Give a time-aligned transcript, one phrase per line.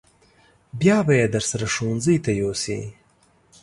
[0.79, 2.79] بیا به یې درسره ښوونځي ته یوسې.